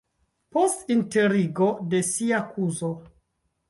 [0.57, 2.95] post enterigo de sia kuzo.